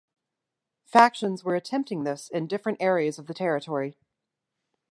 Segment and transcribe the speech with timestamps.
[0.87, 3.99] Factions were attempting this in different areas of the territory.